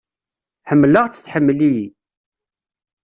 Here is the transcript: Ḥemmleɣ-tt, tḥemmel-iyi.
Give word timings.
Ḥemmleɣ-tt, 0.69 1.21
tḥemmel-iyi. 1.25 1.87